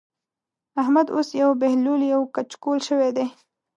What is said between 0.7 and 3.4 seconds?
احمد اوس يو بهلول يو کچکول شوی دی.